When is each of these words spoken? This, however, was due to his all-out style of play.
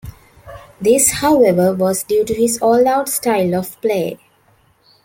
This, 0.81 1.11
however, 1.11 1.75
was 1.75 2.01
due 2.01 2.23
to 2.25 2.33
his 2.33 2.57
all-out 2.59 3.07
style 3.07 3.53
of 3.53 3.79
play. 3.81 4.17